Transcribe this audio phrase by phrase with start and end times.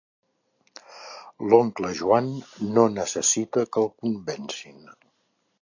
[1.51, 2.31] L'oncle Joan
[2.79, 4.85] no necessita que el convencin.